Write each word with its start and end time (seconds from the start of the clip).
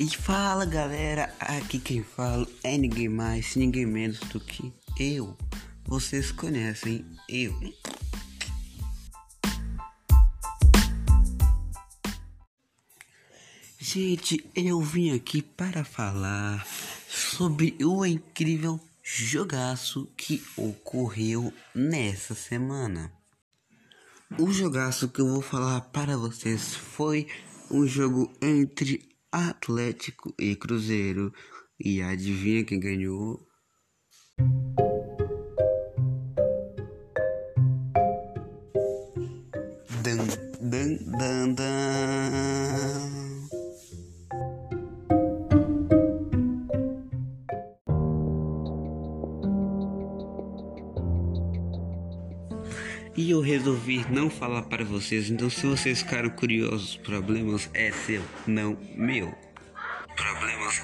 E 0.00 0.06
fala 0.16 0.64
galera, 0.64 1.34
aqui 1.40 1.80
quem 1.80 2.04
fala 2.04 2.46
é 2.62 2.78
ninguém 2.78 3.08
mais, 3.08 3.56
ninguém 3.56 3.84
menos 3.84 4.20
do 4.20 4.38
que 4.38 4.72
eu. 4.96 5.36
Vocês 5.84 6.30
conhecem 6.30 7.04
eu. 7.28 7.52
Gente, 13.80 14.48
eu 14.54 14.80
vim 14.80 15.16
aqui 15.16 15.42
para 15.42 15.82
falar 15.82 16.64
sobre 17.08 17.76
o 17.84 18.06
incrível 18.06 18.78
jogaço 19.02 20.06
que 20.16 20.40
ocorreu 20.56 21.52
nessa 21.74 22.36
semana. 22.36 23.12
O 24.38 24.52
jogaço 24.52 25.08
que 25.08 25.20
eu 25.20 25.26
vou 25.26 25.42
falar 25.42 25.80
para 25.80 26.16
vocês 26.16 26.76
foi 26.76 27.26
um 27.68 27.84
jogo 27.84 28.32
entre 28.40 29.17
Atlético 29.32 30.34
e 30.38 30.56
Cruzeiro. 30.56 31.32
E 31.78 32.02
adivinha 32.02 32.64
quem 32.64 32.80
ganhou? 32.80 33.46
Dan, 40.02 40.18
dan, 40.60 40.98
dan, 41.18 41.54
dan. 41.54 42.57
E 53.16 53.30
eu 53.30 53.40
resolvi 53.40 54.04
não 54.10 54.30
falar 54.30 54.62
para 54.62 54.84
vocês, 54.84 55.30
então 55.30 55.50
se 55.50 55.66
vocês 55.66 56.02
ficaram 56.02 56.30
curiosos, 56.30 56.96
problemas 56.96 57.68
é 57.74 57.90
seu, 57.90 58.22
não 58.46 58.76
meu. 58.94 59.34
Problemas 60.16 60.82